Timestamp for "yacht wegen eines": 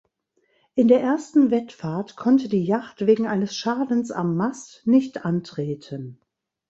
2.65-3.55